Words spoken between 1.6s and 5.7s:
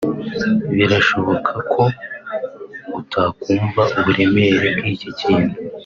ko utakumva uburemere bw'iki kintu